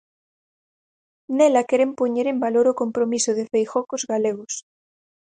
[1.37, 4.53] Nela queren poñer en valor o compromiso de Feijóo cos galegos.